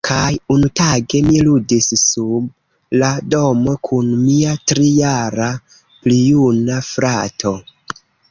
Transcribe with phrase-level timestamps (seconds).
[0.07, 2.47] Kaj unutage, mi ludis sub
[3.03, 7.53] la domo kun mia tri-jara-plijuna frato.